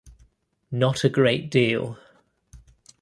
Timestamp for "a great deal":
1.03-1.99